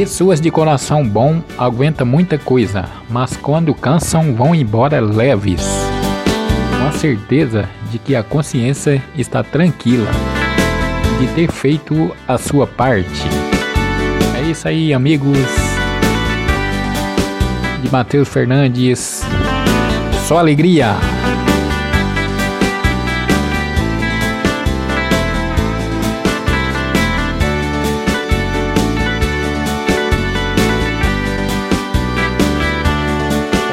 Pessoas 0.00 0.40
de 0.40 0.50
coração 0.50 1.06
bom 1.06 1.42
aguentam 1.58 2.06
muita 2.06 2.38
coisa, 2.38 2.86
mas 3.06 3.36
quando 3.36 3.74
cansam 3.74 4.34
vão 4.34 4.54
embora 4.54 4.98
leves. 4.98 5.62
Com 6.78 6.86
a 6.88 6.92
certeza 6.92 7.68
de 7.90 7.98
que 7.98 8.16
a 8.16 8.22
consciência 8.22 9.04
está 9.14 9.44
tranquila 9.44 10.10
de 11.18 11.26
ter 11.34 11.52
feito 11.52 12.16
a 12.26 12.38
sua 12.38 12.66
parte. 12.66 13.28
É 14.38 14.50
isso 14.50 14.66
aí, 14.66 14.94
amigos. 14.94 15.36
De 17.82 17.92
Matheus 17.92 18.26
Fernandes. 18.26 19.22
Só 20.26 20.38
alegria. 20.38 20.94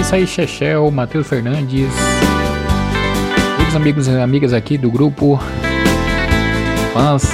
É 0.00 0.02
isso 0.02 0.14
aí, 0.14 0.26
Chechel, 0.26 0.90
Matheus 0.90 1.26
Fernandes. 1.26 1.92
Todos 3.58 3.68
os 3.68 3.76
amigos 3.76 4.08
e 4.08 4.12
amigas 4.12 4.54
aqui 4.54 4.78
do 4.78 4.90
grupo 4.90 5.38
fãs 6.94 7.30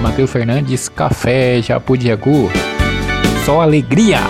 Matheus 0.00 0.32
Fernandes, 0.32 0.88
Café 0.88 1.60
Japu 1.60 1.98
Diagu. 1.98 2.50
Só 3.44 3.60
alegria! 3.60 4.20